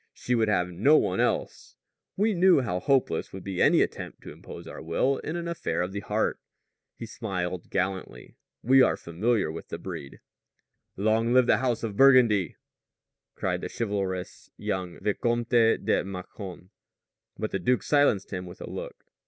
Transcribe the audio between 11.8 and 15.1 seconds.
of Burgundy," cried the chivalrous young